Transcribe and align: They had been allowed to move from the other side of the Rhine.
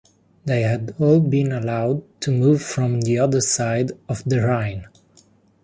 They 0.45 0.63
had 0.63 0.97
been 0.97 1.51
allowed 1.51 2.01
to 2.21 2.31
move 2.31 2.63
from 2.63 3.01
the 3.01 3.19
other 3.19 3.39
side 3.39 3.91
of 4.09 4.23
the 4.23 4.41
Rhine. 4.43 4.87